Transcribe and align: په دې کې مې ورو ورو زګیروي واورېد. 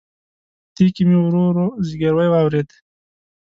په 0.73 0.73
دې 0.75 0.87
کې 0.95 1.03
مې 1.09 1.17
ورو 1.21 1.41
ورو 1.49 1.65
زګیروي 1.87 2.27
واورېد. 2.31 2.69